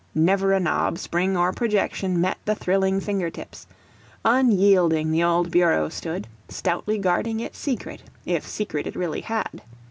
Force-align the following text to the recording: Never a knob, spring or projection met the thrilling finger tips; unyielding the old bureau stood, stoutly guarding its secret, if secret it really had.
Never 0.15 0.51
a 0.51 0.59
knob, 0.59 0.97
spring 0.97 1.37
or 1.37 1.53
projection 1.53 2.19
met 2.19 2.39
the 2.45 2.55
thrilling 2.55 2.99
finger 3.01 3.29
tips; 3.29 3.67
unyielding 4.25 5.11
the 5.11 5.21
old 5.23 5.51
bureau 5.51 5.89
stood, 5.89 6.27
stoutly 6.49 6.97
guarding 6.97 7.39
its 7.39 7.59
secret, 7.59 8.01
if 8.25 8.43
secret 8.47 8.87
it 8.87 8.95
really 8.95 9.21
had. 9.21 9.61